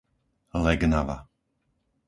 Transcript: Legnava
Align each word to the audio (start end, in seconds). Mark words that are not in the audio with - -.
Legnava 0.63 1.17